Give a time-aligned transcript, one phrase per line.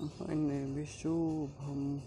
[0.00, 2.00] My name is Shubham.